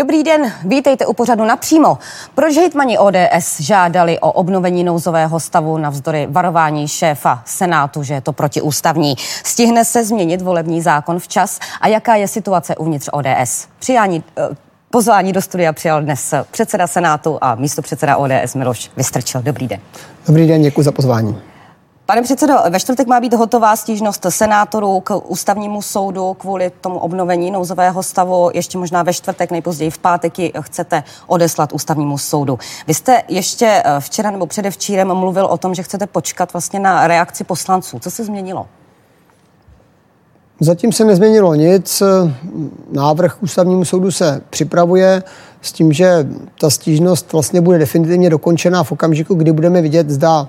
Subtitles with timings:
[0.00, 1.98] Dobrý den, vítejte u pořadu napřímo.
[2.34, 8.32] Proč hejtmani ODS žádali o obnovení nouzového stavu navzdory varování šéfa Senátu, že je to
[8.32, 9.14] protiústavní?
[9.44, 13.68] Stihne se změnit volební zákon včas a jaká je situace uvnitř ODS?
[13.78, 14.42] Přijání, eh,
[14.90, 19.42] pozvání do studia přijal dnes předseda Senátu a místo předseda ODS Miloš Vystrčil.
[19.42, 19.80] Dobrý den.
[20.26, 21.49] Dobrý den, děkuji za pozvání.
[22.10, 27.50] Pane předsedo, ve čtvrtek má být hotová stížnost senátorů k ústavnímu soudu kvůli tomu obnovení
[27.50, 28.50] nouzového stavu.
[28.54, 32.58] Ještě možná ve čtvrtek, nejpozději v pátek chcete odeslat ústavnímu soudu.
[32.86, 37.06] Vy jste ještě eh, včera nebo předevčírem mluvil o tom, že chcete počkat vlastně na
[37.06, 37.98] reakci poslanců.
[37.98, 38.66] Co se změnilo?
[40.60, 42.02] Zatím se nezměnilo nic.
[42.92, 45.22] Návrh ústavnímu soudu se připravuje
[45.62, 46.28] s tím, že
[46.60, 50.48] ta stížnost vlastně bude definitivně dokončená v okamžiku, kdy budeme vidět, zda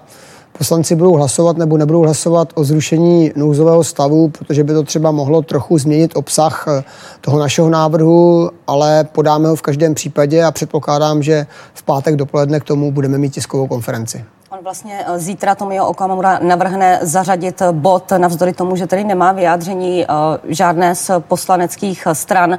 [0.62, 5.42] poslanci budou hlasovat nebo nebudou hlasovat o zrušení nouzového stavu, protože by to třeba mohlo
[5.42, 6.84] trochu změnit obsah eh,
[7.22, 12.60] toho našeho návrhu, ale podáme ho v každém případě a předpokládám, že v pátek dopoledne
[12.60, 14.24] k tomu budeme mít tiskovou konferenci.
[14.64, 20.16] Vlastně eh, zítra Tomio Okamura navrhne zařadit bod navzdory tomu, že tady nemá vyjádření uh,
[20.54, 22.50] žádné z poslaneckých stran.
[22.52, 22.58] Uh,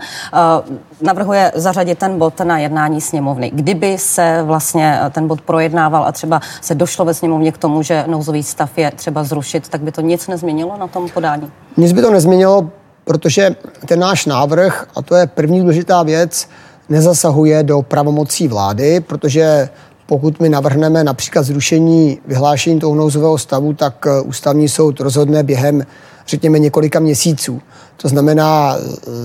[1.00, 3.50] navrhuje zařadit ten bod na jednání sněmovny.
[3.54, 8.04] Kdyby se vlastně ten bod projednával a třeba se došlo ve sněmovně k tomu, že
[8.06, 11.52] nouzový stav je třeba zrušit, tak by to nic nezměnilo na tom podání?
[11.76, 12.70] Nic by to nezměnilo,
[13.04, 13.56] protože
[13.86, 16.48] ten náš návrh, a to je první důležitá věc,
[16.88, 19.68] nezasahuje do pravomocí vlády, protože
[20.06, 25.82] pokud my navrhneme například zrušení vyhlášení toho nouzového stavu, tak eh, ústavní soud rozhodne během
[26.32, 27.60] řekněme, několika měsíců.
[28.02, 28.80] To znamená, e,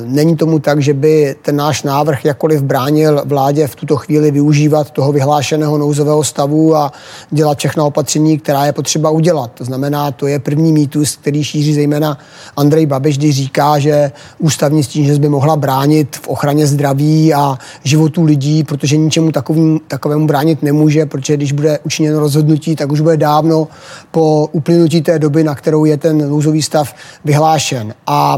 [0.06, 4.92] není tomu tak, že by ten náš návrh jakkoliv bránil vládě v tuto chvíli využívat
[4.92, 6.92] toho vyhlášeného nouzového stavu a
[7.32, 9.52] dělat všechna opatření, která je potřeba udělat.
[9.54, 12.18] To znamená, to je první mýtus, který šíří zejména
[12.58, 18.24] Andrej Babiš, když říká, že ústavní stížnost by mohla bránit v ochraně zdraví a životů
[18.24, 23.18] lidí, protože ničemu takovým, takovému bránit nemůže, protože když bude učiněno rozhodnutí, tak už bude
[23.18, 23.68] dávno
[24.12, 26.94] po uplynutí té doby, na kterou je ten nouzový stav
[27.26, 27.94] vyhlášen.
[28.08, 28.38] A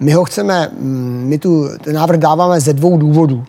[0.00, 3.44] my ho chceme, mm, my tu ten návrh dáváme ze dvou důvodů.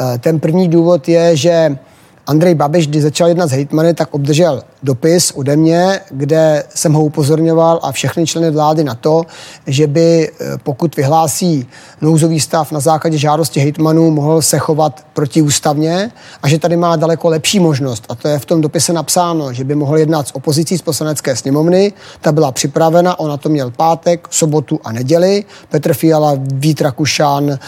[0.00, 1.78] Eh, ten první důvod je, že
[2.26, 7.04] Andrej Babiš, když začal jednat s hejtmany, tak obdržel dopis ode mě, kde jsem ho
[7.04, 9.22] upozorňoval a všechny členy vlády na to,
[9.66, 11.66] že by, eh, pokud vyhlásí
[12.00, 16.10] nouzový stav na základě žádosti hejtmanů, mohl se chovat protiústavně
[16.42, 18.04] a že tady má daleko lepší možnost.
[18.08, 21.36] A to je v tom dopise napsáno, že by mohl jednat s opozicí z poslanecké
[21.36, 21.92] sněmovny.
[22.20, 25.44] Ta byla připravena, on na to měl pátek, sobotu a neděli.
[25.68, 27.58] Petr Fiala, Vít Rakušan, eh,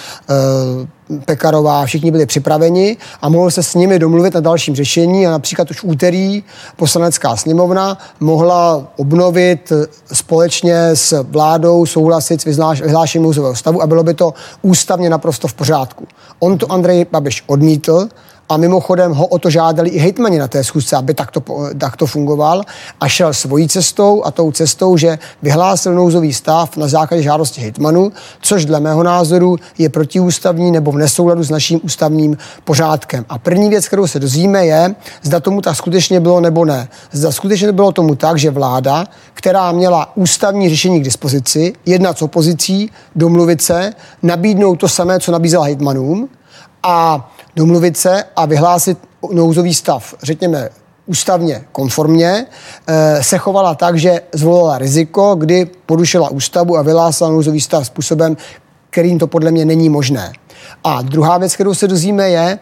[1.24, 5.70] Pekarová, všichni byli připraveni a mohl se s nimi domluvit na dalším řešení a například
[5.70, 6.44] už úterý
[6.76, 9.72] poslanecká sněmovna mohla obnovit
[10.12, 12.44] společně s vládou souhlasit s
[12.80, 16.06] vyhlášením nouzového stavu a bylo by to ústavně naprosto v pořádku.
[16.38, 18.08] On to Andrej Babiš odmítl,
[18.48, 21.42] a mimochodem ho o to žádali i hejtmani na té schůzce, aby takto,
[21.78, 22.62] takto fungoval
[23.00, 28.12] a šel svojí cestou a tou cestou, že vyhlásil nouzový stav na základě žádosti hejtmanu,
[28.40, 33.24] což dle mého názoru je protiústavní nebo v nesouladu s naším ústavním pořádkem.
[33.28, 36.88] A první věc, kterou se dozvíme, je, zda tomu tak skutečně bylo nebo ne.
[37.12, 39.04] Zda skutečně bylo tomu tak, že vláda,
[39.34, 43.92] která měla ústavní řešení k dispozici, jednat s opozicí, domluvit se,
[44.22, 46.28] nabídnout to samé, co nabízela hejtmanům,
[46.82, 48.98] a domluvit se a vyhlásit
[49.32, 50.68] nouzový stav, řekněme,
[51.06, 52.46] ústavně konformně,
[52.86, 58.36] eh, se chovala tak, že zvolila riziko, kdy porušila ústavu a vyhlásila nouzový stav způsobem,
[58.90, 60.32] kterým to podle mě není možné.
[60.84, 62.58] A druhá věc, kterou se dozvíme, je,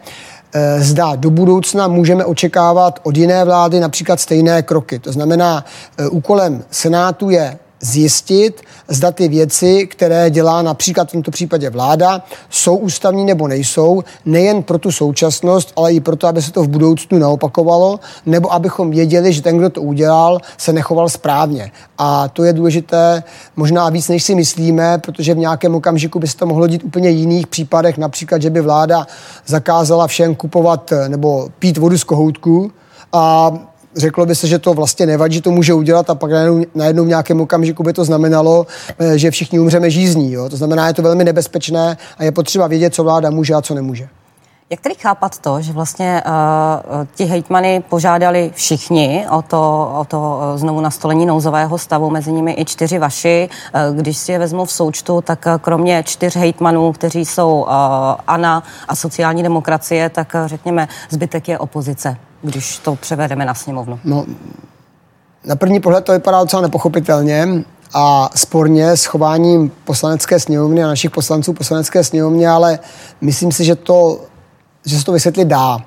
[0.53, 4.99] eh, zda do budoucna můžeme očekávat od jiné vlády například stejné kroky.
[4.99, 5.65] To znamená,
[5.97, 12.23] eh, úkolem Senátu je zjistit, zda ty věci, které dělá například v tomto případě vláda,
[12.49, 16.67] jsou ústavní nebo nejsou, nejen pro tu současnost, ale i proto, aby se to v
[16.67, 21.71] budoucnu neopakovalo, nebo abychom věděli, že ten, kdo to udělal, se nechoval správně.
[21.97, 23.23] A to je důležité
[23.55, 27.09] možná víc, než si myslíme, protože v nějakém okamžiku by se to mohlo dít úplně
[27.09, 29.07] jiných případech, například, že by vláda
[29.45, 32.71] zakázala všem kupovat nebo pít vodu z kohoutku
[33.13, 33.51] a
[33.97, 37.03] řeklo by se, že to vlastně nevadí, že to může udělat a pak najednou, najednou
[37.03, 38.67] v nějakém okamžiku by to znamenalo,
[38.99, 40.31] eh, že všichni umřeme žízní.
[40.31, 40.49] Jo?
[40.49, 43.73] To znamená, je to velmi nebezpečné a je potřeba vědět, co vláda může a co
[43.73, 44.07] nemůže.
[44.69, 46.31] Jak tedy chápat to, že vlastně uh,
[47.15, 52.65] ti hejtmany požádali všichni o to, o to znovu nastolení nouzového stavu, mezi nimi i
[52.65, 53.49] čtyři vaši.
[53.89, 57.67] Uh, když si je vezmu v součtu, tak kromě čtyř hejtmanů, kteří jsou uh,
[58.27, 63.99] ANA a sociální demokracie, tak uh, řekněme, zbytek je opozice když to převedeme na sněmovnu?
[64.03, 64.25] No,
[65.45, 67.47] na první pohled to vypadá docela nepochopitelně
[67.93, 72.79] a sporně s chováním poslanecké sněmovny a našich poslanců poslanecké sněmovně, ale
[73.21, 74.19] myslím si, že to
[74.85, 75.79] že se to vysvětlit dá.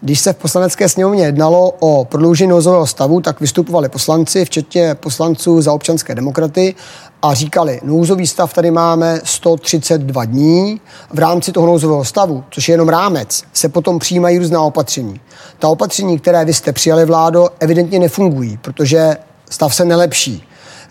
[0.00, 5.62] Když se v poslanecké sněmovně jednalo o prodloužení nouzového stavu, tak vystupovali poslanci, včetně poslanců
[5.62, 6.74] za občanské demokraty
[7.22, 10.80] a říkali, nouzový stav tady máme 132 dní.
[11.10, 15.20] V rámci toho nouzového stavu, což je jenom rámec, se potom přijímají různá opatření.
[15.58, 19.16] Ta opatření, které vy jste přijali vládo, evidentně nefungují, protože
[19.50, 20.44] stav se nelepší.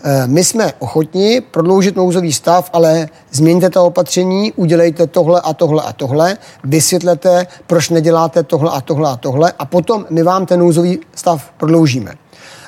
[0.06, 5.82] Eh, my jsme ochotni prodloužit nouzový stav, ale změňte to opatření, udělejte tohle a tohle
[5.82, 10.60] a tohle, vysvětlete, proč neděláte tohle a tohle a tohle a potom my vám ten
[10.60, 12.14] nouzový stav prodloužíme.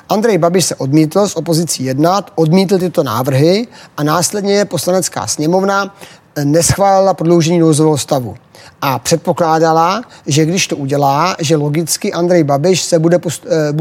[0.09, 3.67] Andrej Babiš se odmítl s opozicí jednat, odmítl tyto návrhy
[3.97, 5.95] a následně je poslanecká sněmovna
[6.35, 8.35] eh, neschválila prodloužení nouzového stavu.
[8.81, 13.19] A předpokládala, že když to udělá, že logicky Andrej Babiš se bude,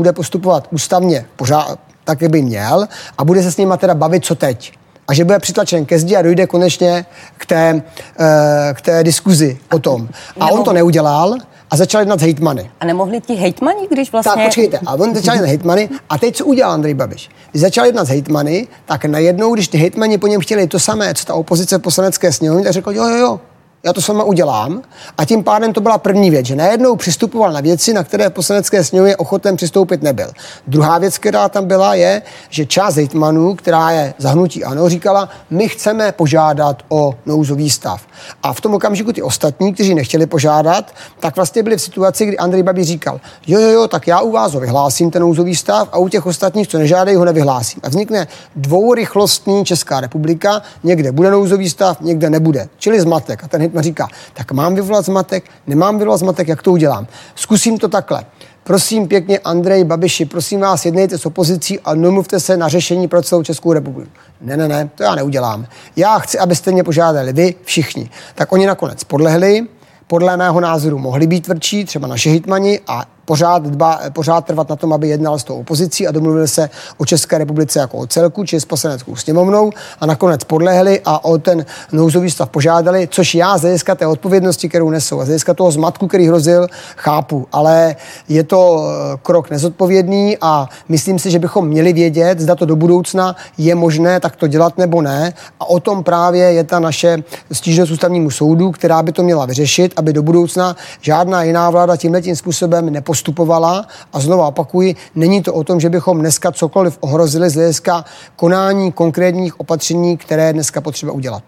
[0.09, 2.89] eh, postupovat ústavně pořád, tak by měl
[3.19, 4.73] a bude se s nima teda bavit, co teď.
[5.09, 7.07] A že bude přitlačen ke zdi a dojde konečně
[7.39, 7.83] k té,
[8.19, 10.09] eh, k té diskuzi o tom.
[10.41, 11.35] A on to neudělal
[11.71, 12.71] a začal jednat s hejtmany.
[12.81, 14.33] A nemohli ti hejtmani, když vlastně...
[14.35, 17.31] Tak počkejte, a on začal jednat s hejtmany a teď co udělal Andrej Babiš?
[17.51, 21.15] Když začal jednat s hejtmany, tak najednou, když ty hejtmani po něm chtěli to samé,
[21.15, 23.41] co ta opozice v poslanecké sněmovně, tak řekl, jo, jo, jo,
[23.85, 24.83] já to sama udělám.
[25.19, 28.85] A tím pádem to byla první věc, že najednou přistupoval na věci, na které poslanecké
[28.85, 30.31] sněmovně ochoten přistoupit nebyl.
[30.67, 35.69] Druhá věc, která tam byla, je, že část hejtmanů, která je zahnutí ano, říkala, my
[35.69, 38.03] chceme požádat o nouzový stav.
[38.43, 42.39] A v tom okamžiku ty ostatní, kteří nechtěli požádat, tak vlastně byli v situaci, kdy
[42.39, 45.89] Andrej Babi říkal, jo, jo, jo, tak já u vás ho vyhlásím, ten nouzový stav,
[45.93, 47.81] a u těch ostatních, co nežádají, ho nevyhlásím.
[47.83, 48.27] A vznikne
[48.57, 52.69] dvourychlostní Česká republika, někde bude nouzový stav, někde nebude.
[52.79, 53.45] Čili zmatek.
[53.45, 57.07] A ten říká, tak mám vyvolat zmatek, nemám vyvolat zmatek, jak to udělám.
[57.35, 58.25] Zkusím to takhle.
[58.65, 63.23] Prosím pěkně, Andrej Babiši, prosím vás, jednejte s opozicí a domluvte se na řešení pro
[63.23, 64.11] celou Českou republiku.
[64.41, 65.67] Ne, ne, ne, to já neudělám.
[65.97, 68.11] Já chci, abyste mě požádali vy všichni.
[68.35, 69.67] Tak oni nakonec podlehli,
[70.07, 74.77] podle mého názoru mohli být tvrdší, třeba naše hitmani a pořád, dba, pořád trvat na
[74.77, 78.45] tom, aby jednal s tou opozicí a domluvil se o České republice jako o celku,
[78.45, 83.59] či s poslaneckou sněmovnou a nakonec podlehli a o ten nouzový stav požádali, což já
[83.59, 87.97] z hlediska té odpovědnosti, kterou nesou a z hlediska toho zmatku, který hrozil, chápu, ale
[88.29, 92.77] je to eh, krok nezodpovědný a myslím si, že bychom měli vědět, zda to do
[92.77, 95.33] budoucna je možné tak to dělat nebo ne.
[95.61, 97.23] A o tom právě je ta naše
[97.53, 102.23] stížnost ústavnímu soudu, která by to měla vyřešit, aby do budoucna žádná jiná vláda tímhle
[102.23, 103.87] tím způsobem nepostupovala postupovala.
[104.13, 108.05] A znovu opakuji, není to o tom, že bychom dneska cokoliv ohrozili z hlediska
[108.37, 111.43] konání konkrétních opatření, které dneska potřeba udělat.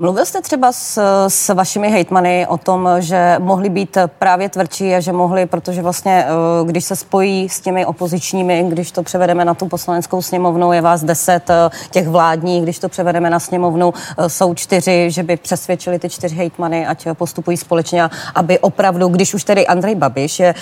[0.00, 5.00] Mluvil jste třeba s, s vašimi hejtmany o tom, že mohli být právě tvrdší a
[5.00, 9.54] že mohli, protože vlastně, eh, když se spojí s těmi opozičními, když to převedeme na
[9.54, 14.28] tu poslaneckou sněmovnu, je vás deset eh, těch vládních, když to převedeme na sněmovnu, eh,
[14.28, 19.44] jsou čtyři, že by přesvědčili ty čtyři hejtmany, ať postupují společně, aby opravdu, když už
[19.44, 20.54] tedy Andrej Babiš je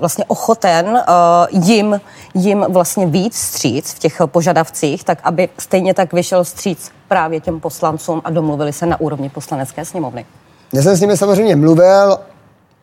[0.00, 1.02] vlastně ochoten
[1.50, 2.00] jim,
[2.34, 7.60] jim vlastně víc stříc v těch požadavcích, tak aby stejně tak vyšel stříc právě těm
[7.60, 10.26] poslancům a domluvili se na úrovni poslanecké sněmovny.
[10.72, 12.18] Já jsem s nimi samozřejmě mluvil,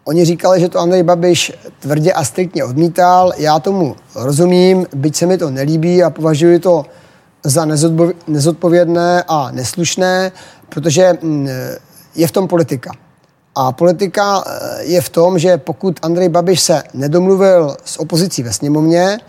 [0.03, 3.33] Oni říkali, že to Andrej Babiš tvrdě a striktně odmítal.
[3.37, 6.85] Já tomu rozumím, byť se mi to nelíbí a považuji to
[7.43, 7.65] za
[8.27, 10.31] nezodpovědné a neslušné,
[10.69, 11.47] protože mm,
[12.15, 12.91] je v tom politika.
[13.55, 18.53] A politika eh, je v tom, že pokud Andrej Babiš se nedomluvil s opozicí ve
[18.53, 19.19] sněmovně,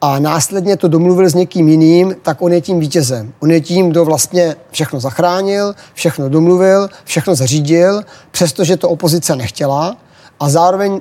[0.00, 3.32] a následně to domluvil s někým jiným, tak on je tím vítězem.
[3.40, 9.96] On je tím, kdo vlastně všechno zachránil, všechno domluvil, všechno zařídil, přestože to opozice nechtěla
[10.40, 11.00] a zároveň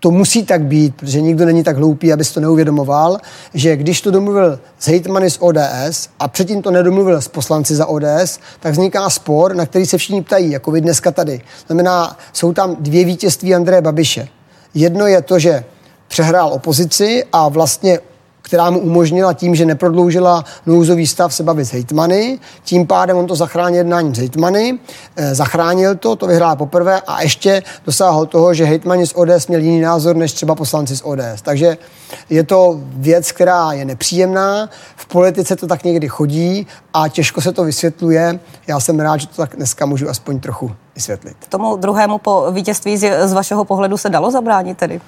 [0.00, 3.18] to musí tak být, protože nikdo není tak hloupý, aby to neuvědomoval,
[3.54, 7.86] že když to domluvil s hejtmany z ODS a předtím to nedomluvil s poslanci za
[7.86, 11.40] ODS, tak vzniká spor, na který se všichni ptají, jako vy dneska tady.
[11.66, 14.28] Znamená, jsou tam dvě vítězství Andreje Babiše.
[14.74, 15.64] Jedno je to, že
[16.10, 17.98] přehrál opozici a vlastně
[18.42, 22.38] která mu umožnila tím, že neprodloužila nouzový stav se bavit s hejtmany.
[22.64, 24.78] Tím pádem on to zachránil jednáním s hejtmany,
[25.16, 29.64] e, zachránil to, to vyhrál poprvé a ještě dosáhl toho, že hejtmani z ODS měli
[29.64, 31.42] jiný názor než třeba poslanci z ODS.
[31.42, 31.78] Takže
[32.30, 34.68] je to věc, která je nepříjemná.
[34.96, 38.40] V politice to tak někdy chodí a těžko se to vysvětluje.
[38.66, 41.36] Já jsem rád, že to tak dneska můžu aspoň trochu vysvětlit.
[41.48, 45.00] Tomu druhému po vítězství z, z vašeho pohledu se dalo zabránit tedy?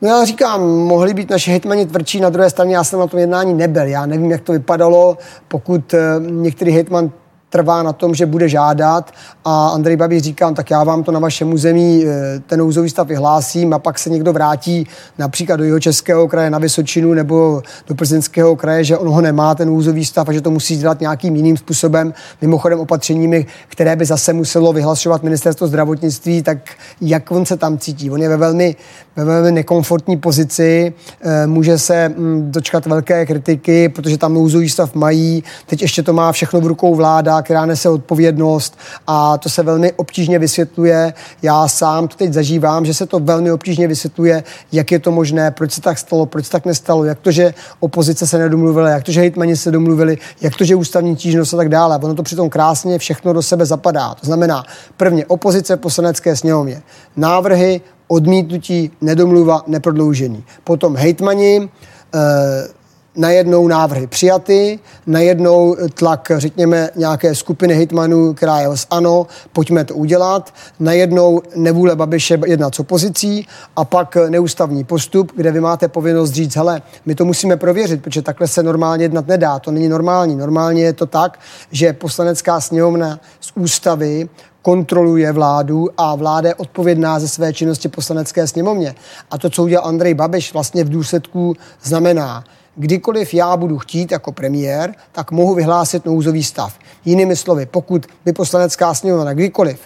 [0.00, 3.20] No já říkám, mohli být naše hitmani tvrdší, na druhé straně já jsem na tom
[3.20, 3.86] jednání nebyl.
[3.86, 7.10] Já nevím, jak to vypadalo, pokud eh, některý hitman
[7.50, 9.10] trvá na tom, že bude žádat
[9.44, 13.06] a Andrej Babiš říká, tak já vám to na vašem území eh, ten nouzový stav
[13.06, 14.86] vyhlásím a pak se někdo vrátí
[15.18, 19.54] například do jeho českého kraje na Vysočinu nebo do plzeňského kraje, že on ho nemá,
[19.54, 24.04] ten nouzový stav a že to musí dělat nějakým jiným způsobem, mimochodem opatřeními, které by
[24.04, 26.58] zase muselo vyhlašovat ministerstvo zdravotnictví, tak
[27.00, 28.10] jak on se tam cítí?
[28.10, 28.76] On je ve velmi,
[29.18, 34.94] ve velmi nekomfortní pozici, eh, může se mm, dočkat velké kritiky, protože tam nouzový stav
[34.94, 39.62] mají, teď ještě to má všechno v rukou vláda, která nese odpovědnost a to se
[39.62, 41.12] velmi obtížně vysvětluje.
[41.42, 45.50] Já sám to teď zažívám, že se to velmi obtížně vysvětluje, jak je to možné,
[45.50, 49.04] proč se tak stalo, proč se tak nestalo, jak to, že opozice se nedomluvila, jak
[49.04, 51.98] to, že hejtmani se domluvili, jak to, že ústavní tížnost a tak dále.
[52.02, 54.14] Ono to přitom krásně všechno do sebe zapadá.
[54.14, 54.64] To znamená,
[54.96, 56.82] prvně opozice poslanecké sněmovně,
[57.16, 60.44] návrhy, odmítnutí, nedomluva, neprodloužení.
[60.64, 61.68] Potom hejtmani,
[62.14, 62.78] eh,
[63.18, 69.94] najednou návrhy přijaty, najednou tlak, řekněme, nějaké skupiny hitmanů, která je z ANO, pojďme to
[69.94, 73.46] udělat, najednou nevůle Babiše jednat s opozicí
[73.76, 78.22] a pak neústavní postup, kde vy máte povinnost říct, hele, my to musíme prověřit, protože
[78.22, 80.36] takhle se normálně jednat nedá, to není normální.
[80.36, 81.38] Normálně je to tak,
[81.70, 84.28] že poslanecká sněmovna z ústavy
[84.62, 88.94] kontroluje vládu a vláda je odpovědná ze své činnosti poslanecké sněmovně.
[89.30, 92.44] A to, co udělal Andrej Babiš, vlastně v důsledku znamená,
[92.76, 96.78] kdykoliv já budu chtít jako premiér, tak mohu vyhlásit nouzový stav.
[97.04, 99.80] Jinými slovy, pokud by poslanecká sněmovna kdykoliv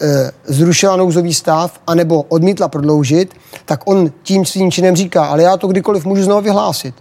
[0.00, 3.34] e, zrušila nouzový stav anebo odmítla prodloužit,
[3.64, 6.94] tak on tím svým činem říká, ale já to kdykoliv můžu znovu vyhlásit.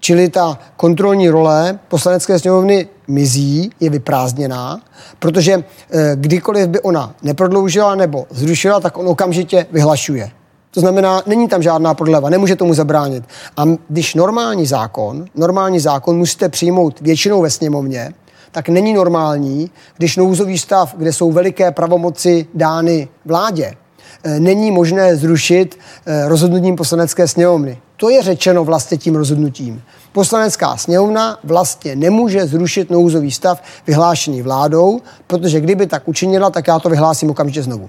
[0.00, 4.80] Čili ta kontrolní role poslanecké sněmovny mizí, je vyprázdněná,
[5.18, 5.62] protože e,
[6.14, 10.30] kdykoliv by ona neprodloužila nebo zrušila, tak on okamžitě vyhlašuje.
[10.70, 13.24] To znamená, není tam žádná prodleva, nemůže tomu zabránit.
[13.56, 18.12] A když normální zákon, normální zákon musíte přijmout většinou ve sněmovně,
[18.52, 23.74] tak není normální, když nouzový stav, kde jsou veliké pravomoci dány vládě,
[24.24, 27.78] eh, není možné zrušit eh, rozhodnutím poslanecké sněmovny.
[28.00, 29.82] To je řečeno vlastně tím rozhodnutím.
[30.12, 36.78] Poslanecká sněmovna vlastně nemůže zrušit nouzový stav vyhlášený vládou, protože kdyby tak učinila, tak já
[36.78, 37.88] to vyhlásím okamžitě znovu.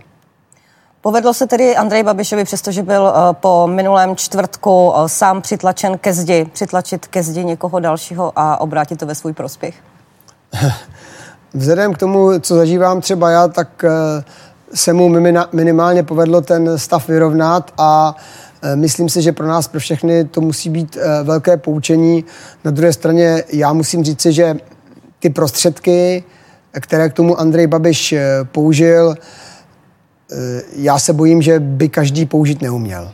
[1.02, 6.14] Povedlo se tedy Andrej Babišovi, přestože byl uh, po minulém čtvrtku uh, sám přitlačen ke
[6.14, 9.76] zdi, přitlačit ke zdi někoho dalšího a obrátit to ve svůj prospěch?
[11.54, 13.90] Vzhledem k tomu, co zažívám třeba já, tak uh,
[14.74, 15.10] se mu
[15.52, 18.16] minimálně povedlo ten stav vyrovnat a
[18.76, 22.26] Myslím si, že pro nás, pro všechny, to musí být velké poučení.
[22.64, 24.56] Na druhé straně já musím říci, že
[25.20, 26.24] ty prostředky,
[26.80, 28.16] které k tomu Andrej Babiš
[28.52, 29.16] použil,
[30.32, 33.12] Eh, já se bojím, že by každý použít neuměl.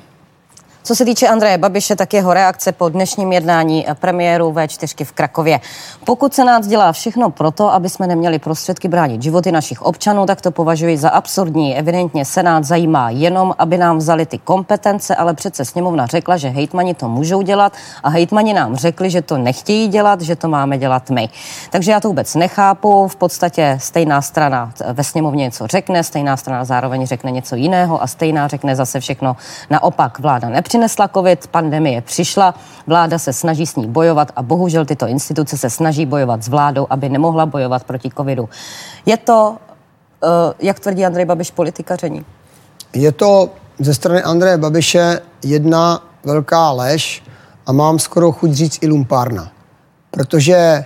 [0.88, 5.60] Co se týče Andreje Babiše, tak jeho reakce po dnešním jednání premiéru V4 v Krakově.
[6.06, 10.52] Pokud Senát dělá všechno proto, aby jsme neměli prostředky bránit životy našich občanů, tak to
[10.52, 11.78] považuji za absurdní.
[11.78, 16.94] Evidentně Senát zajímá jenom, aby nám vzali ty kompetence, ale přece sněmovna řekla, že hejtmani
[16.94, 21.10] to můžou dělat a hejtmani nám řekli, že to nechtějí dělat, že to máme dělat
[21.10, 21.30] my.
[21.70, 23.08] Takže já to vůbec nechápu.
[23.08, 28.08] V podstatě stejná strana ve sněmovně něco řekne, stejná strana zároveň řekne něco jiného a
[28.08, 29.36] stejná řekne zase všechno
[29.70, 30.20] naopak.
[30.20, 32.56] Vláda nepřinesla přinesla covid, pandemie přišla,
[32.88, 36.88] vláda se snaží s ní bojovat a bohužel tyto instituce se snaží bojovat s vládou,
[36.90, 38.50] aby nemohla bojovat proti covidu.
[39.06, 39.58] Je to,
[40.24, 40.30] uh,
[40.60, 42.26] jak tvrdí Andrej Babiš, politikaření?
[42.94, 47.24] Je to ze strany Andreje Babiše jedna velká lež
[47.66, 49.52] a mám skoro chuť říct i lumpárna.
[50.12, 50.86] Protože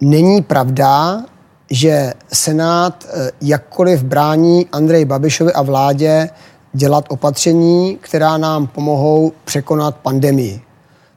[0.00, 1.22] není pravda,
[1.70, 6.30] že Senát eh, jakkoliv brání Andrej Babišovi a vládě
[6.72, 10.60] dělat opatření, která nám pomohou překonat pandemii.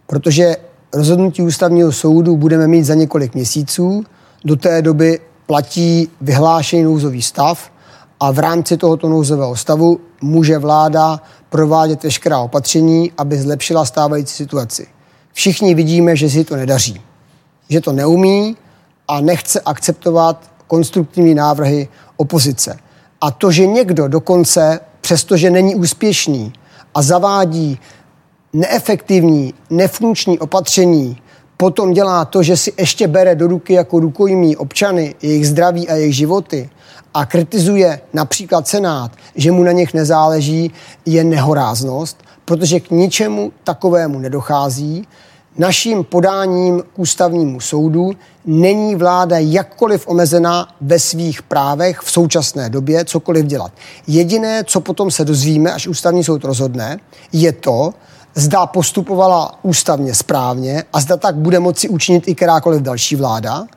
[0.08, 0.58] Protože
[0.94, 4.04] rozhodnutí ústavního soudu budeme mít za několik měsíců.
[4.46, 7.72] Do té doby platí vyhlášený nouzový stav
[8.20, 14.88] a v rámci tohoto nouzového stavu může vláda provádět veškerá opatření, aby zlepšila stávající situaci.
[15.34, 17.02] Všichni vidíme, že si to nedaří,
[17.70, 18.58] že to neumí
[19.08, 22.78] a nechce akceptovat konstruktivní návrhy opozice.
[23.22, 26.54] A to, že někdo dokonce přestože není úspěšný
[26.94, 27.80] a zavádí
[28.54, 31.18] neefektivní, nefunkční opatření,
[31.58, 35.96] potom dělá to, že si ještě bere do ruky jako rukojmí občany, jejich zdraví a
[35.96, 36.70] jejich životy
[37.14, 40.72] a kritizuje například Senát, že mu na nich nezáleží,
[41.06, 45.08] je nehoráznost, protože k ničemu takovému nedochází
[45.58, 48.12] naším podáním k ústavnímu soudu
[48.46, 53.72] není vláda jakkoliv omezená ve svých právech v současné době cokoliv dělat.
[54.08, 57.00] Jediné, co potom se dozvíme, až ústavní soud rozhodne,
[57.32, 57.94] je to,
[58.36, 63.68] zda postupovala ústavně správně a zda tak bude moci učinit i kterákoliv další vláda,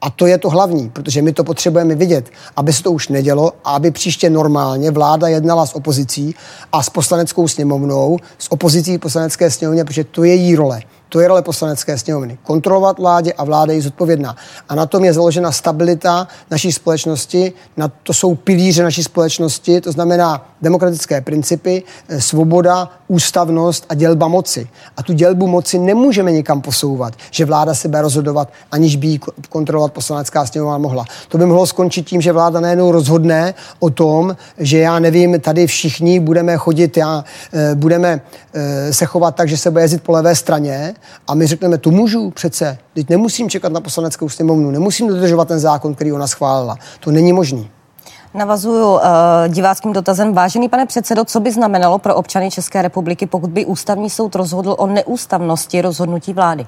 [0.00, 3.52] A to je to hlavní, protože my to potřebujeme vidět, aby se to už nedělo
[3.64, 6.34] a aby příště normálně vláda jednala s opozicí
[6.72, 10.82] a s poslaneckou sněmovnou, s opozicí poslanecké sněmovně, protože to je její role.
[11.08, 12.38] To je role poslanecké sněmovny.
[12.42, 14.36] Kontrolovat vládě a vláda je zodpovědná.
[14.68, 19.92] A na tom je založena stabilita naší společnosti, na to jsou pilíře naší společnosti, to
[19.92, 24.68] znamená demokratické principy, eh, svoboda, ústavnost a dělba moci.
[24.96, 29.20] A tu dělbu moci nemůžeme nikam posouvat, že vláda se bude rozhodovat, aniž by ji
[29.48, 31.04] kontrolovat poslanecká sněmovna mohla.
[31.28, 35.66] To by mohlo skončit tím, že vláda najednou rozhodne o tom, že já nevím, tady
[35.66, 38.20] všichni budeme chodit, já, eh, budeme
[38.54, 40.94] eh, se chovat tak, že se bude jezdit po levé straně
[41.28, 45.58] a my řekneme, tu můžu přece, teď nemusím čekat na poslaneckou sněmovnu, nemusím dodržovat ten
[45.58, 46.76] zákon, který ona schválila.
[47.00, 47.70] To není možný.
[48.34, 49.00] Navazuju uh,
[49.48, 50.34] diváckým dotazem.
[50.34, 54.76] Vážený pane předsedo, co by znamenalo pro občany České republiky, pokud by ústavní soud rozhodl
[54.78, 56.66] o neústavnosti rozhodnutí vlády?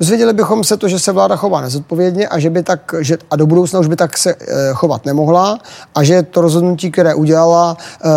[0.00, 3.36] Dozvěděli bychom se to, že se vláda chová nezodpovědně a že by tak, že, a
[3.36, 4.36] do budoucna už by tak se e,
[4.72, 5.58] chovat nemohla
[5.94, 8.08] a že to rozhodnutí, které udělala, e,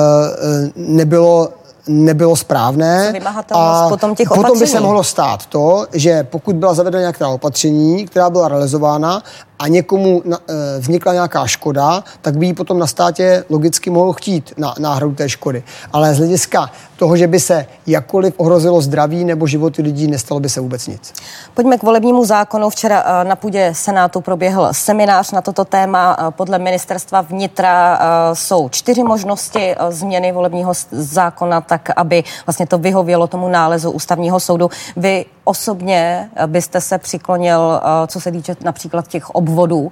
[0.75, 1.49] nebylo
[1.87, 3.13] nebylo správné.
[3.51, 8.05] A potom, těch potom by se mohlo stát to, že pokud byla zavedena nějaká opatření,
[8.05, 9.23] která byla realizována
[9.59, 14.13] a někomu na, e, vznikla nějaká škoda, tak by ji potom na státě logicky mohl
[14.13, 15.63] chtít na náhradu té škody.
[15.93, 16.69] Ale z hlediska
[17.03, 21.13] toho, že by se jakkoliv ohrozilo zdraví nebo životy lidí, nestalo by se vůbec nic.
[21.53, 22.69] Pojďme k volebnímu zákonu.
[22.69, 26.15] Včera e, na půdě Senátu proběhl seminář na toto téma.
[26.15, 32.77] E, podle ministerstva vnitra e, jsou čtyři možnosti změny volebního zákona, tak aby vlastně to
[32.77, 34.69] vyhovělo tomu nálezu ústavního soudu.
[34.95, 39.91] Vy osobně byste se přiklonil, co se týče například těch obvodů,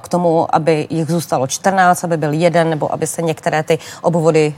[0.00, 4.54] k tomu, aby jich zůstalo 14, aby byl jeden, nebo aby se některé ty obvody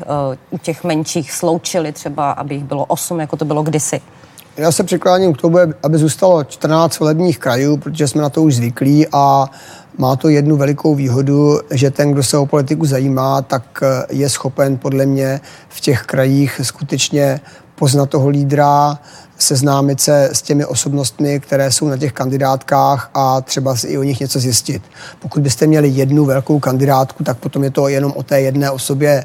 [0.51, 4.01] u těch menších sloučily, třeba aby jich bylo 8, jako to bylo kdysi.
[4.57, 8.55] Já se přikláním k tomu, aby zůstalo 14 volebních krajů, protože jsme na to už
[8.55, 9.47] zvyklí a
[9.99, 14.79] má to jednu velikou výhodu, že ten, kdo se o politiku zajímá, tak je schopen
[14.79, 17.41] podle mě v těch krajích skutečně
[17.75, 18.99] poznat toho lídra,
[19.39, 24.03] seznámit se s těmi osobnostmi, které jsou na těch kandidátkách a třeba si i o
[24.03, 24.83] nich něco zjistit.
[25.19, 29.25] Pokud byste měli jednu velkou kandidátku, tak potom je to jenom o té jedné osobě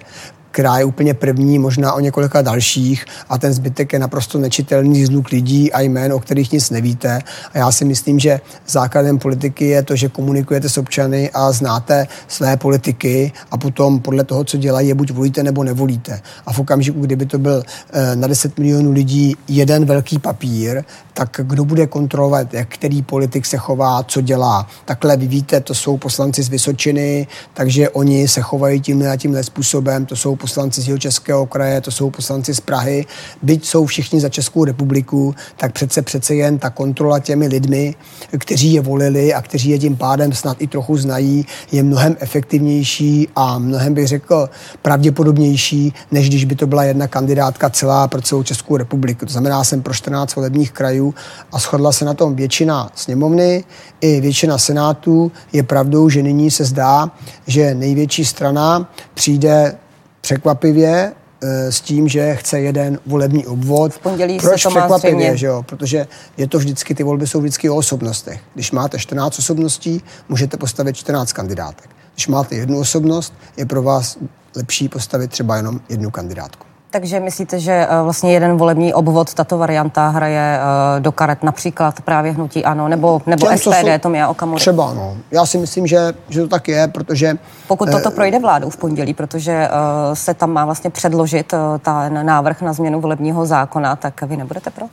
[0.56, 5.30] která je úplně první, možná o několika dalších a ten zbytek je naprosto nečitelný zluk
[5.30, 7.20] lidí a jmén, o kterých nic nevíte.
[7.54, 12.08] A já si myslím, že základem politiky je to, že komunikujete s občany a znáte
[12.28, 16.22] své politiky a potom podle toho, co dělají, je buď volíte nebo nevolíte.
[16.46, 17.64] A v okamžiku, kdyby to byl
[17.94, 23.46] eh, na 10 milionů lidí jeden velký papír, tak kdo bude kontrolovat, jak který politik
[23.46, 24.68] se chová, co dělá.
[24.86, 29.44] Takhle vy víte, to jsou poslanci z Vysočiny, takže oni se chovají tímhle a tímhle
[29.44, 33.06] způsobem, to jsou poslanci z Českého kraje, to jsou poslanci z Prahy,
[33.42, 37.96] byť jsou všichni za Českou republiku, tak přece přece jen ta kontrola těmi lidmi,
[38.38, 43.28] kteří je volili a kteří je tím pádem snad i trochu znají, je mnohem efektivnější
[43.36, 44.50] a mnohem bych řekl
[44.82, 49.26] pravděpodobnější, než když by to byla jedna kandidátka celá pro celou Českou republiku.
[49.26, 51.14] To znamená, jsem pro 14 volebních krajů
[51.52, 53.64] a shodla se na tom většina sněmovny
[54.02, 55.32] i většina senátů.
[55.54, 57.12] Je pravdou, že nyní se zdá,
[57.48, 59.78] že největší strana přijde
[60.26, 63.94] překvapivě eh, s tím, že chce jeden volební obvod.
[63.94, 65.64] V pondělí Proč se to překvapivě, že jo?
[65.64, 66.08] Protože
[66.38, 68.42] je to vždycky, ty volby jsou vždycky o osobnostech.
[68.54, 71.90] Když máte 14 osobností, můžete postavit 14 kandidátek.
[72.14, 74.18] Když máte jednu osobnost, je pro vás
[74.56, 76.66] lepší postavit třeba jenom jednu kandidátku.
[76.96, 82.02] Takže myslíte, že eh, vlastně jeden volební obvod, tato varianta hraje eh, do karet například
[82.02, 84.60] právě hnutí ANO nebo, nebo Těm, SPD, jsou, Tomia Okamura?
[84.60, 85.18] Třeba, no.
[85.32, 87.38] Já si myslím, že, že to tak je, protože...
[87.68, 89.70] Pokud toto eh, projde vládou v pondělí, protože
[90.14, 94.86] se tam má vlastně předložit ten návrh na změnu volebního zákona, tak vy nebudete pro?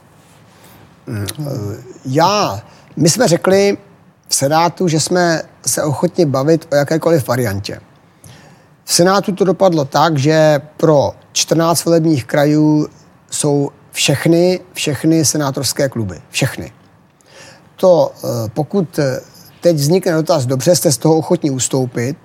[1.07, 1.27] Mm,
[2.05, 2.61] já,
[2.97, 3.79] my jsme řekli
[4.29, 7.81] v Senátu, že jsme se ochotni bavit o jakékoliv variantě.
[8.85, 12.88] V Senátu to dopadlo tak, že pro 14 volebních krajů
[13.31, 16.21] jsou všechny, všechny senátorské kluby.
[16.31, 16.73] Všechny.
[17.77, 19.21] To, eh, pokud eh,
[19.61, 22.16] teď vznikne dotaz, dobře jste z toho ochotní ustoupit,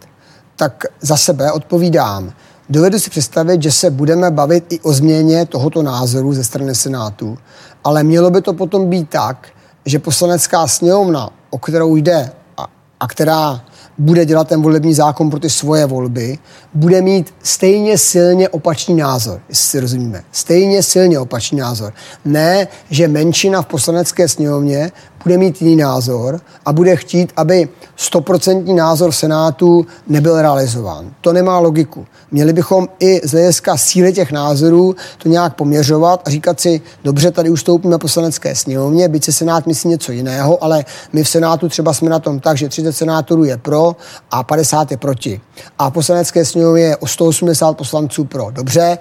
[0.56, 2.34] tak za sebe odpovídám.
[2.70, 7.38] Dovedu si představit, že se budeme bavit i o změně tohoto názoru ze strany Senátu,
[7.84, 9.48] ale mělo by to potom být tak,
[9.86, 12.68] že poslanecká sněmovna, o kterou jde a,
[13.00, 13.62] a která
[13.98, 16.38] bude dělat ten volební zákon pro ty svoje volby,
[16.74, 20.24] bude mít stejně silně opačný názor, jestli si rozumíme.
[20.32, 21.94] Stejně silně opačný názor.
[22.26, 24.92] Ne, že menšina v poslanecké sněmovně
[25.28, 31.12] bude mít jiný názor a bude chtít, aby stoprocentní názor Senátu nebyl realizován.
[31.22, 32.06] To nemá logiku.
[32.32, 37.32] Měli bychom i z hlediska síly těch názorů to nějak poměřovat a říkat si, dobře,
[37.32, 41.94] tady ustoupíme poslanecké sněmovně, byť se Senát myslí něco jiného, ale my v Senátu třeba
[41.94, 43.96] jsme na tom tak, že 30 senátorů je pro
[44.32, 45.42] a 50 je proti.
[45.80, 48.48] A poslanecké sněmovně je o 180 poslanců pro.
[48.52, 48.98] Dobře,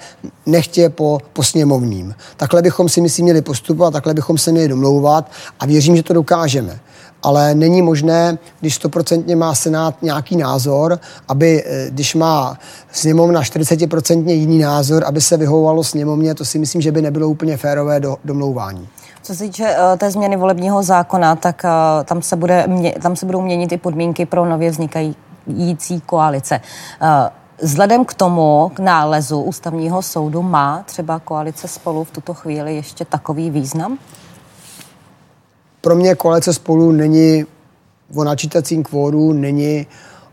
[0.47, 2.15] nechtě po, po sněmovním.
[2.37, 6.13] Takhle bychom si myslím měli postupovat, takhle bychom se měli domlouvat a věřím, že to
[6.17, 6.81] dokážeme
[7.27, 10.99] ale není možné, když stoprocentně má Senát nějaký názor,
[11.29, 12.59] aby, eh, když má
[12.93, 17.57] sněmovna 40% jiný názor, aby se vyhovovalo sněmovně, to si myslím, že by nebylo úplně
[17.57, 18.89] férové do, domlouvání.
[19.23, 22.67] Co se týče uh, té změny volebního zákona, tak uh, tam, se bude,
[23.03, 26.61] tam se budou měnit i podmínky pro nově vznikající koalice.
[27.63, 33.05] Vzhledem k tomu, k nálezu ústavního soudu, má třeba koalice spolu v tuto chvíli ještě
[33.05, 33.99] takový význam?
[35.87, 37.45] Pro mě koalice spolu není
[38.15, 39.87] o načítacím kvóru, není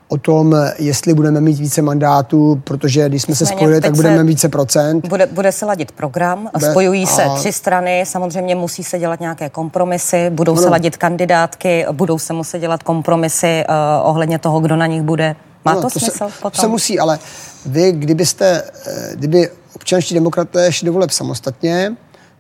[0.08, 4.50] o tom, jestli budeme mít více mandátů, protože když jsme se spojili, tak budeme více
[4.50, 5.08] procent.
[5.08, 7.36] Bude, bude se ladit program, bude, spojují se a...
[7.36, 10.62] tři strany, samozřejmě musí se dělat nějaké kompromisy, budou no.
[10.62, 15.36] se ladit kandidátky, budou se muset dělat kompromisy uh, ohledně toho, kdo na nich bude.
[15.66, 16.52] Má no, to, to smysl se, potom?
[16.52, 17.20] To se musí, ale
[17.66, 21.96] vy, kdybyste, eh, kdyby občanští demokraté šli do voleb samostatně,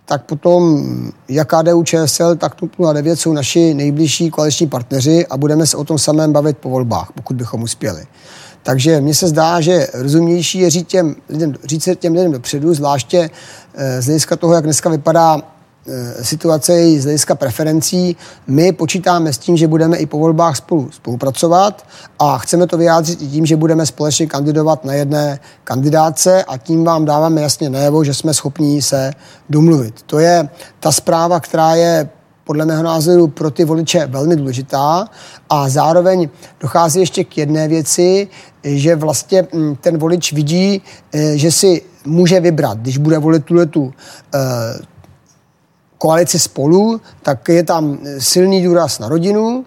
[0.06, 0.84] tak potom
[1.30, 5.84] jak KDU ČSL, tak TOP 09 jsou naši nejbližší koaliční partneři a budeme se o
[5.84, 8.06] tom samém bavit po volbách, pokud bychom uspěli.
[8.63, 13.30] Takže mně se zdá, že rozumnější je říct těm lidem, říct těm lidem dopředu, zvláště
[13.74, 15.42] eh, z hlediska toho, jak dneska vypadá
[16.22, 18.15] situace i z hlediska preferencí.
[18.48, 21.86] My počítáme s tím, že budeme i po volbách spolu spolupracovat
[22.19, 26.84] a chceme to vyjádřit i tím, že budeme společně kandidovat na jedné kandidáce a tím
[26.84, 29.12] vám dáváme jasně najevo, že jsme schopní se
[29.50, 30.02] domluvit.
[30.06, 32.10] To je ta zpráva, která je
[32.43, 35.08] podle mého názoru pro ty voliče velmi důležitá
[35.50, 38.28] a zároveň dochází ještě k jedné věci,
[38.63, 40.82] že vlastně hm, ten volič vidí,
[41.13, 43.93] eh, že si může vybrat, když bude volit tu,
[44.34, 44.39] eh,
[46.04, 49.66] koalici spolu, tak je tam silný důraz na rodinu,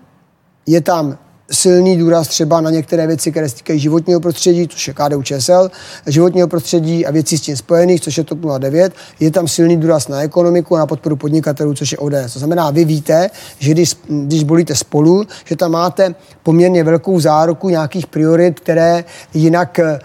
[0.66, 1.16] je tam
[1.50, 5.70] silný důraz třeba na některé věci, které se týkají životního prostředí, což je KDU ČSL,
[6.06, 8.92] životního prostředí a věcí s tím spojených, což je TOP 09.
[9.20, 12.32] Je tam silný důraz na ekonomiku a na podporu podnikatelů, což je ODS.
[12.32, 17.68] To znamená, vy víte, že když, když bolíte spolu, že tam máte poměrně velkou záruku
[17.68, 19.04] nějakých priorit, které
[19.34, 19.98] jinak e,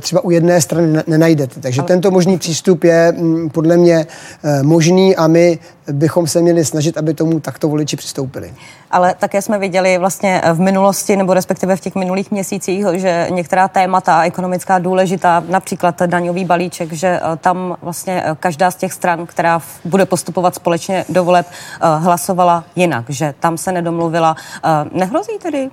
[0.00, 1.60] třeba u jedné strany nenajdete.
[1.60, 1.88] Takže Ale...
[1.88, 4.06] tento možný přístup je mm, podle mě
[4.42, 5.58] e, možný a my
[5.92, 8.52] bychom se měli snažit, aby tomu takto voliči přistoupili.
[8.92, 13.68] Ale také jsme viděli vlastně v minulosti, nebo respektive v těch minulých měsících, že některá
[13.68, 19.26] témata ekonomická důležitá, například daňový balíček, že eh, tam vlastně eh, každá z těch stran,
[19.26, 24.36] která bude postupovat společně do voleb, eh, hlasovala jinak, že tam se nedomluvila.
[24.92, 25.70] Nehrozí tedy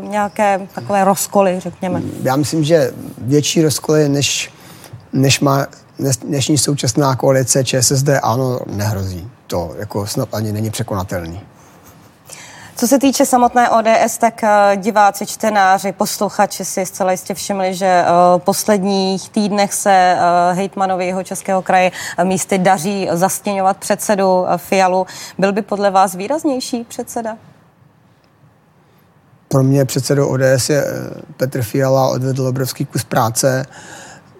[0.00, 2.02] nějaké takové rozkoly, řekněme?
[2.22, 4.52] Já myslím, že větší rozkoly, než,
[5.12, 5.66] než má
[6.24, 11.40] dnešní současná koalice ČSSD, ano, nehrozí to jako snad ani není překonatelný.
[12.80, 18.04] Co se týče samotné ODS, tak eh, diváci, čtenáři, posluchači si zcela jistě všimli, že
[18.06, 21.90] v eh, posledních týdnech se eh, hejtmanovi jeho českého kraje
[22.24, 25.06] místy daří zastěňovat předsedu Fialu.
[25.38, 27.36] Byl by podle vás výraznější předseda?
[29.48, 30.84] Pro mě předsedou ODS je
[31.36, 33.66] Petr Fiala, odvedl obrovský kus práce,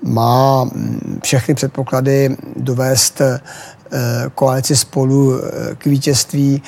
[0.03, 3.22] má mm, všechny předpoklady dovést
[4.35, 5.40] koalici spolu
[5.79, 6.62] k vítězství.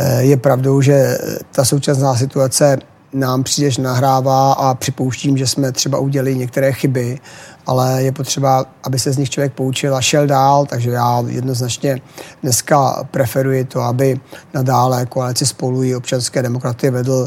[0.00, 1.18] Eh, je pravdou, že
[1.52, 2.78] ta současná situace
[3.12, 7.18] nám příliš nahrává a připouštím, že jsme třeba udělali některé chyby,
[7.66, 12.00] ale je potřeba, aby se z nich člověk poučil a šel dál, takže já jednoznačně
[12.42, 14.20] dneska preferuji to, aby
[14.54, 17.26] nadále koalici spolu i občanské demokraty vedl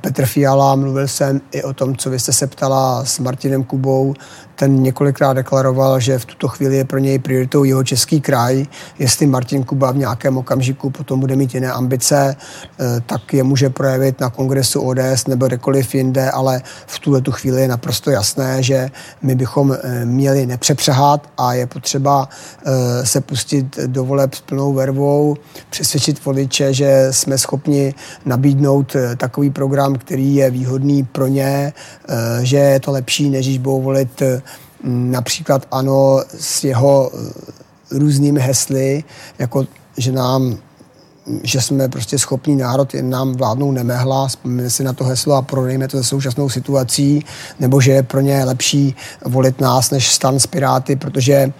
[0.00, 0.76] Petr Fiala.
[0.76, 4.14] Mluvil jsem i o tom, co vy jste se ptala s Martinem Kubou,
[4.56, 8.66] ten několikrát deklaroval, že v tuto chvíli je pro něj prioritou jeho český kraj.
[8.98, 13.70] Jestli Martin Kuba v nějakém okamžiku potom bude mít jiné ambice, eh, tak je může
[13.70, 18.62] projevit na kongresu ODS nebo kdekoliv jinde, ale v tuhle tu chvíli je naprosto jasné,
[18.62, 18.90] že
[19.22, 22.28] my bychom eh, měli nepřepřehat a je potřeba
[22.66, 25.36] eh, se pustit do voleb s plnou vervou,
[25.70, 31.72] přesvědčit voliče, že jsme schopni nabídnout takový program, který je výhodný pro ně,
[32.42, 34.22] že je to lepší, než když budou volit
[34.84, 39.04] například ano s jeho eh, různými hesly,
[39.38, 40.58] jako že nám
[41.42, 45.42] že jsme prostě schopní národ, jen nám vládnou nemehla, vzpomeňme si na to heslo a
[45.42, 47.24] prodejme to ze současnou situací,
[47.60, 51.52] nebo že je pro ně lepší volit nás než stan s Piráty, protože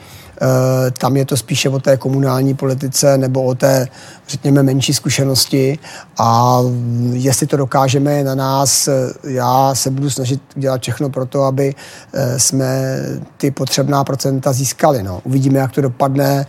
[0.98, 3.88] tam je to spíše o té komunální politice nebo o té,
[4.28, 5.78] řekněme, menší zkušenosti
[6.18, 6.58] a
[7.12, 8.88] jestli to dokážeme na nás,
[9.24, 11.74] já se budu snažit dělat všechno pro to, aby
[12.36, 12.98] jsme
[13.36, 15.02] ty potřebná procenta získali.
[15.02, 15.20] No.
[15.24, 16.46] Uvidíme, jak to dopadne.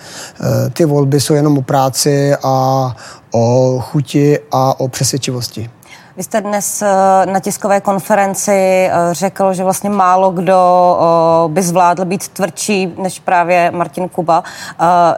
[0.73, 2.95] Ty volby jsou jenom o práci a
[3.31, 5.69] o chuti a o přesvědčivosti.
[6.17, 10.57] Vy jste dnes eh, na tiskové konferenci eh, řekl, že vlastně málo kdo
[10.99, 14.43] eh, by zvládl být tvrdší než právě Martin Kuba.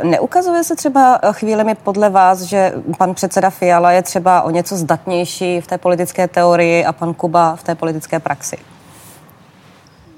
[0.03, 5.61] Neukazuje se třeba chvílemi podle vás, že pan předseda Fiala je třeba o něco zdatnější
[5.61, 8.57] v té politické teorii a pan Kuba v té politické praxi?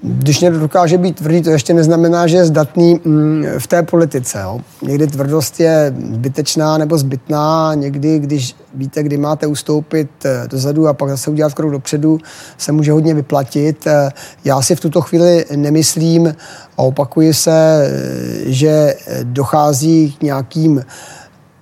[0.02, 4.40] Když někdo dokáže být tvrdý, to ještě neznamená, že je zdatný mm, v té politice.
[4.44, 4.60] Jo.
[4.82, 10.94] Někdy tvrdost je zbytečná nebo zbytná, někdy, když víte, kdy máte ustoupit eh, dozadu a
[10.94, 12.20] pak zase udělat krok dopředu,
[12.58, 13.88] se může hodně vyplatit.
[13.88, 14.12] Eh,
[14.46, 16.36] já si v tuto chvíli nemyslím
[16.78, 20.84] a opakuji se, eh, že dochází k nějakým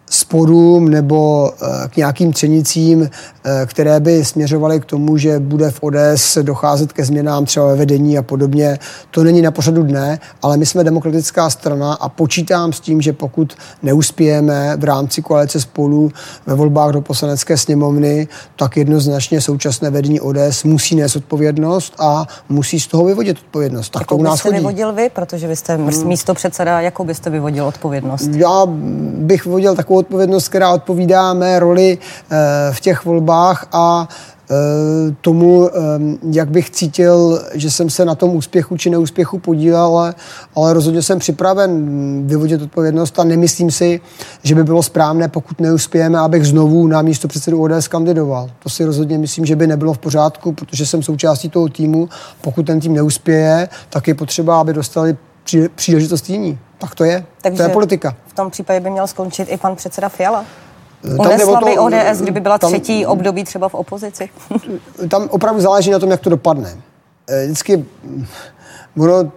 [0.09, 3.09] sporům nebo eh, k nějakým třenicím,
[3.45, 7.75] eh, které by směřovaly k tomu, že bude v ODS docházet ke změnám třeba ve
[7.75, 8.79] vedení a podobně.
[9.11, 13.13] To není na pořadu dne, ale my jsme demokratická strana a počítám s tím, že
[13.13, 16.11] pokud neuspějeme v rámci koalice spolu
[16.45, 22.79] ve volbách do poslanecké sněmovny, tak jednoznačně současné vedení ODS musí nést odpovědnost a musí
[22.79, 23.89] z toho vyvodit odpovědnost.
[23.89, 24.55] Tak jakou to u nás chodí.
[24.55, 26.07] vyvodil vy, protože vy jste hmm.
[26.07, 28.29] místo předseda, jakou byste vyvodil odpovědnost?
[28.35, 28.61] Já
[29.17, 32.35] bych vyvodil takovou odpovědnost, která odpovídá mé roli eh,
[32.71, 34.07] v těch volbách a
[34.51, 34.55] eh,
[35.21, 35.71] tomu, eh,
[36.31, 40.15] jak bych cítil, že jsem se na tom úspěchu či neúspěchu podílel, ale,
[40.55, 41.87] ale rozhodně jsem připraven
[42.27, 44.01] vyvodit odpovědnost a nemyslím si,
[44.43, 48.49] že by bylo správné, pokud neuspějeme, abych znovu na místo předsedu ODS kandidoval.
[48.63, 52.09] To si rozhodně myslím, že by nebylo v pořádku, protože jsem součástí toho týmu.
[52.41, 55.17] Pokud ten tým neuspěje, tak je potřeba, aby dostali
[55.75, 56.59] příležitost jiní.
[56.77, 57.25] Tak to je.
[57.41, 58.15] Takže to je politika.
[58.27, 60.45] V tom případě by měl skončit i pan předseda Fiala.
[61.19, 64.29] Unesla by ODS, kdyby byla tam, třetí období třeba v opozici?
[65.09, 66.77] tam opravdu záleží na tom, jak to dopadne.
[67.29, 67.85] Eh, vždycky
[68.97, 69.31] ono,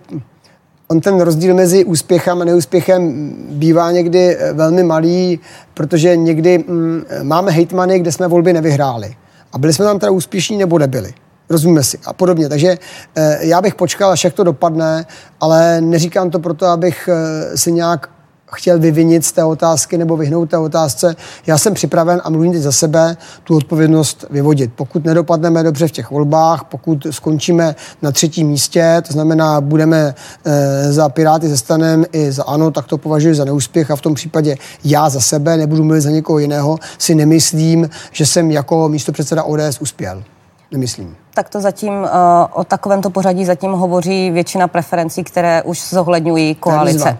[0.88, 5.40] on ten rozdíl mezi úspěchem a neúspěchem bývá někdy eh, velmi malý,
[5.74, 9.16] protože někdy mm, máme hejtmany, kde jsme volby nevyhráli.
[9.52, 11.14] A byli jsme tam teda úspěšní nebo nebyli.
[11.50, 12.48] Rozumíme si a podobně.
[12.48, 12.78] Takže
[13.16, 15.06] eh, já bych počkal, až jak to dopadne,
[15.40, 18.10] ale neříkám to proto, abych eh, si nějak
[18.54, 21.16] chtěl vyvinit z té otázky nebo vyhnout té otázce.
[21.46, 24.72] Já jsem připraven a mluvím teď za sebe tu odpovědnost vyvodit.
[24.76, 30.92] Pokud nedopadneme dobře v těch volbách, pokud skončíme na třetím místě, to znamená, budeme e,
[30.92, 34.14] za Piráty ze stanem i za ANO, tak to považuji za neúspěch a v tom
[34.14, 39.12] případě já za sebe, nebudu mluvit za někoho jiného, si nemyslím, že jsem jako místo
[39.12, 40.24] předseda ODS uspěl.
[40.70, 41.19] Nemyslím.
[41.34, 42.08] Tak to zatím uh,
[42.52, 47.18] o takovémto pořadí zatím hovoří většina preferencí, které už zohledňují koalice.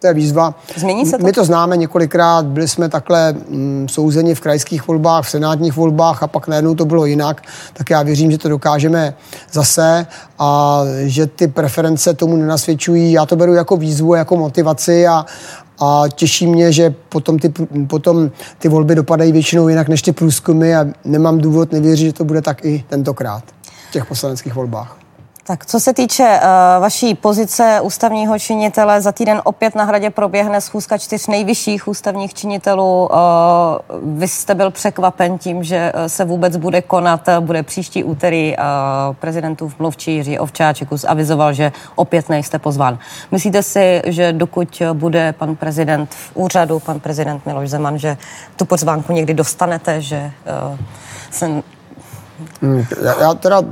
[0.00, 0.54] To je výzva.
[0.76, 1.24] Změní se to?
[1.24, 6.22] My to známe několikrát, byli jsme takhle mm, souzeni v krajských volbách, v senátních volbách
[6.22, 7.42] a pak najednou to bylo jinak,
[7.72, 9.14] tak já věřím, že to dokážeme
[9.52, 10.06] zase
[10.38, 13.12] a že ty preference tomu nenasvědčují.
[13.12, 15.26] Já to beru jako výzvu, jako motivaci a,
[15.80, 17.52] a těší mě, že potom ty,
[17.86, 22.24] potom ty volby dopadají většinou jinak než ty průzkumy a nemám důvod nevěřit, že to
[22.24, 23.44] bude tak i tentokrát
[23.88, 24.99] v těch poslaneckých volbách.
[25.44, 30.60] Tak co se týče uh, vaší pozice ústavního činitele, za týden opět na hradě proběhne
[30.60, 33.08] schůzka čtyř nejvyšších ústavních činitelů.
[33.12, 38.64] Uh, vy jste byl překvapen tím, že se vůbec bude konat, bude příští úterý uh,
[39.16, 42.98] prezidentův mluvčí Jiří Ovčáček avizoval, že opět nejste pozván.
[43.30, 48.16] Myslíte si, že dokud bude pan prezident v úřadu, pan prezident Miloš Zeman, že
[48.56, 50.30] tu pozvánku někdy dostanete, že
[50.70, 50.78] uh,
[51.30, 51.62] jsem...
[52.62, 53.62] Hmm, já, já teda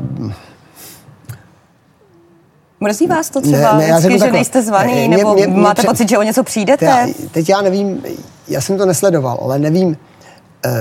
[2.80, 5.60] Mrzí vás to třeba, ne, ne, já vždycky, že nejste zvaný, ne, nebo mě, mě,
[5.60, 6.84] máte mě, pocit, že o něco přijdete?
[6.84, 8.02] Já, teď já nevím,
[8.48, 9.88] já jsem to nesledoval, ale nevím.
[9.88, 10.72] Uh,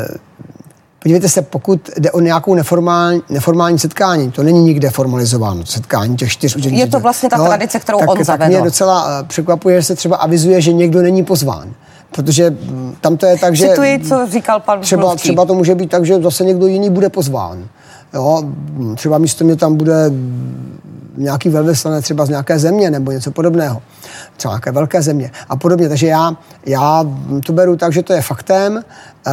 [1.04, 6.32] podívejte se, pokud jde o nějakou neformální, neformální setkání, to není nikde formalizováno, setkání těch
[6.32, 6.86] čtyř úředníků.
[6.86, 8.44] Je to vlastně ta no, tradice, kterou tak, on zavedl.
[8.44, 11.74] Tak mě docela uh, překvapuje, že se třeba avizuje, že někdo není pozván.
[12.12, 13.70] Protože mm, tam to je tak, že...
[13.70, 17.10] Cituji, co říkal pan třeba, třeba to může být tak, že zase někdo jiný bude
[17.10, 17.68] pozván.
[18.14, 18.44] Jo,
[18.96, 20.12] třeba místo mě tam bude
[21.18, 23.82] nějaký velvyslanec třeba z nějaké země nebo něco podobného.
[24.38, 25.90] Třeba nějaké velké země a podobně.
[25.90, 27.06] Takže já, já
[27.46, 28.84] to beru tak, že to je faktem,
[29.28, 29.32] eh,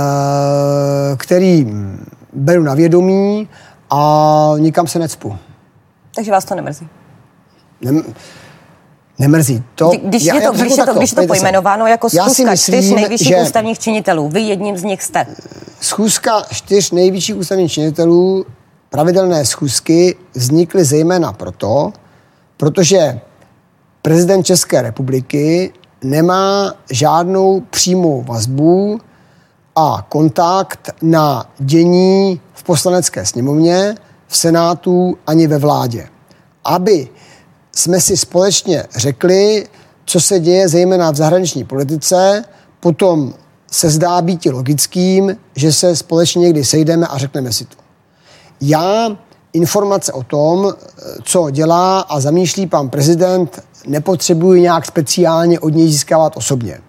[1.16, 1.73] který
[2.33, 3.49] beru na vědomí
[3.90, 5.37] a nikam se necpu.
[6.14, 6.88] Takže vás to nemrzí?
[7.81, 8.03] Nem,
[9.18, 9.62] Nemrzí.
[9.75, 12.90] To, když, já, je to, když, je to, když je to pojmenováno jako schůzka čtyř
[12.90, 15.27] nejvyšších že ústavních činitelů, vy jedním z nich jste.
[15.81, 18.47] Schůzka čtyř nejvyšších ústavních činitelů
[18.95, 21.93] pravidelné schůzky vznikly zejména proto,
[22.57, 23.21] protože
[24.03, 29.01] prezident České republiky nemá žádnou přímou vazbu
[29.77, 33.95] a kontakt na dění v poslanecké sněmovně,
[34.27, 36.09] v Senátu ani ve vládě.
[36.65, 37.09] Aby
[37.73, 39.67] jsme si společně řekli,
[40.05, 42.45] co se děje zejména v zahraniční politice,
[42.81, 43.35] potom
[43.71, 47.84] se zdá být logickým, že se společně někdy sejdeme a řekneme si to.
[48.61, 49.17] Já
[49.53, 50.75] informace o tom,
[51.23, 56.81] co dělá a zamýšlí pan prezident, nepotřebuji nějak speciálně od něj získávat osobně.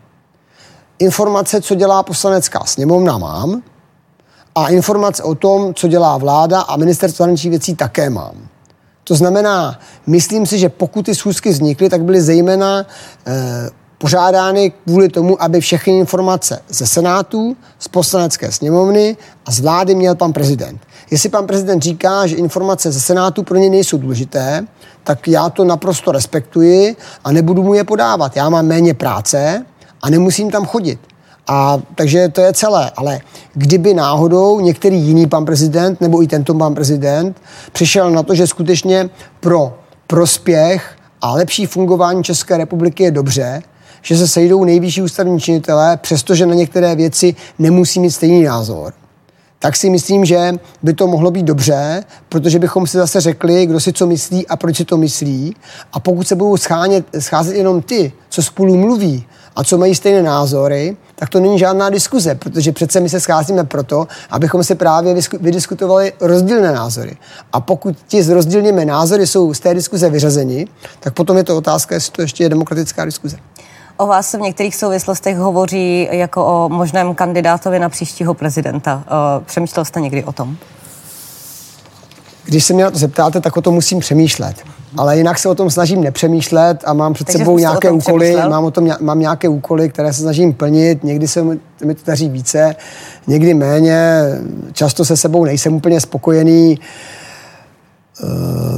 [1.00, 3.62] Informace, co dělá poslanecká sněmovna, mám
[4.56, 8.48] a informace o tom, co dělá vláda a ministerstvo zahraničních věcí také mám.
[9.04, 12.86] To znamená, myslím si, že pokud ty schůzky vznikly, tak byly zejména
[13.28, 19.96] eh, požádány kvůli tomu, aby všechny informace ze Senátu, z poslanecké sněmovny a z vlády
[19.96, 20.82] měl pan prezident.
[21.12, 24.68] Jestli pan prezident říká, že informace ze Senátu pro ně nejsou důležité,
[25.04, 28.36] tak já to naprosto respektuji a nebudu mu je podávat.
[28.36, 29.66] Já mám méně práce
[30.02, 31.00] a nemusím tam chodit.
[31.48, 32.92] A takže to je celé.
[32.96, 33.20] Ale
[33.54, 37.38] kdyby náhodou některý jiný pan prezident nebo i tento pan prezident
[37.72, 39.78] přišel na to, že skutečně pro
[40.08, 43.62] prospěch a lepší fungování České republiky je dobře,
[44.06, 48.94] že se sejdou nejvyšší ústavní činitelé, přestože na některé věci nemusí mít stejný názor,
[49.60, 53.80] tak si myslím, že by to mohlo být dobře, protože bychom si zase řekli, kdo
[53.80, 55.56] si co myslí a proč si to myslí.
[55.94, 60.24] A pokud se budou schánět, scházet jenom ty, co spolu mluví a co mají stejné
[60.24, 65.16] názory, tak to není žádná diskuze, protože přece my se scházíme proto, abychom se právě
[65.40, 67.18] vydiskutovali rozdílné názory.
[67.54, 70.68] A pokud ti s rozdílnými názory jsou z té diskuze vyřazeni,
[71.00, 73.38] tak potom je to otázka, jestli to ještě je demokratická diskuze.
[73.98, 79.04] O vás se v některých souvislostech hovoří jako o možném kandidátovi na příštího prezidenta.
[79.46, 80.58] Přemýšlel jste někdy o tom?
[82.46, 84.56] Když se mě na to zeptáte, tak o tom musím přemýšlet.
[84.98, 88.64] Ale jinak se o tom snažím nepřemýšlet a mám před Takže sebou nějaké úkoly, mám,
[88.64, 91.04] o tom, mám nějaké úkoly, které se snažím plnit.
[91.04, 91.44] Někdy se
[91.84, 92.76] mi to daří více,
[93.28, 94.22] někdy méně.
[94.74, 96.80] Často se sebou nejsem úplně spokojený.
[96.80, 96.86] Uh,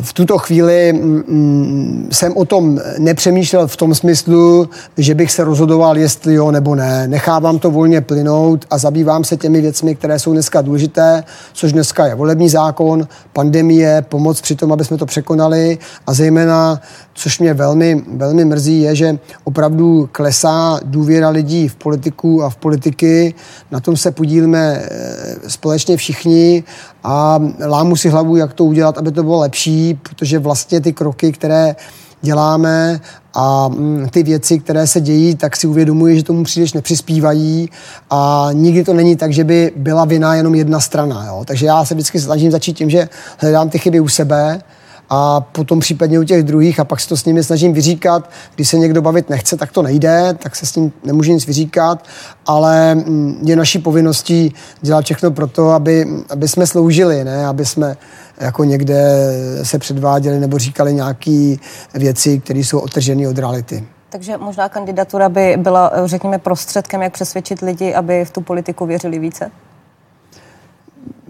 [0.02, 5.44] v tuto chvíli mm, mm, jsem o tom nepřemýšlel v tom smyslu, že bych se
[5.44, 7.08] rozhodoval, jestli jo nebo ne.
[7.08, 11.24] Nechávám to volně plynout a zabývám se těmi věcmi, které jsou dneska důležité,
[11.54, 16.82] což dneska je volební zákon, pandemie, pomoc při tom, aby jsme to překonali a zejména,
[17.14, 22.56] což mě velmi, velmi mrzí, je, že opravdu klesá důvěra lidí v politiku a v
[22.56, 23.34] politiky.
[23.72, 26.64] Na tom se podílíme eh, společně všichni
[27.10, 31.32] a lámu si hlavu, jak to udělat, aby to bylo lepší, protože vlastně ty kroky,
[31.32, 31.76] které
[32.22, 33.02] děláme
[33.34, 37.70] a mm, ty věci, které se dějí, tak si uvědomuji, že tomu příliš nepřispívají
[38.10, 41.26] a nikdy to není tak, že by byla vina jenom jedna strana.
[41.28, 41.44] Jo?
[41.46, 44.62] Takže já se vždycky snažím začít tím, že hledám ty chyby u sebe,
[45.10, 48.30] a potom případně u těch druhých a pak se to s nimi snažím vyříkat.
[48.56, 52.06] Když se někdo bavit nechce, tak to nejde, tak se s ním nemůže nic vyříkat,
[52.46, 57.48] ale mm, je naší povinností dělat všechno pro to, aby, aby jsme sloužili, ne?
[57.48, 57.98] aby jsme
[58.40, 59.30] jako někde
[59.64, 61.56] se předváděli nebo říkali nějaké
[61.94, 63.84] věci, které jsou otržené od reality.
[64.10, 69.20] Takže možná kandidatura by byla, řekněme, prostředkem, jak přesvědčit lidi, aby v tu politiku věřili
[69.20, 69.52] více?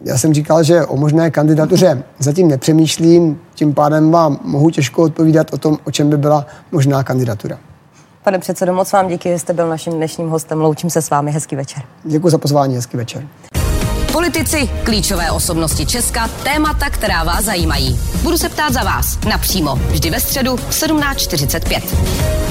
[0.04, 5.54] Já jsem říkal, že o možné kandidatuře zatím nepřemýšlím, tím pádem vám mohu těžko odpovídat
[5.54, 7.58] o tom, o čem by byla možná kandidatura.
[8.24, 10.62] Pane předsedo, moc vám díky, že jste byl naším dnešním hostem.
[10.62, 11.32] Loučím se s vámi.
[11.32, 11.84] Hezký večer.
[12.04, 12.76] Děkuji za pozvání.
[12.76, 13.28] Hezký večer.
[14.12, 18.00] Politici, klíčové osobnosti Česka, témata, která vás zajímají.
[18.24, 22.47] Budu se ptát za vás napřímo, vždy ve středu v 17.45.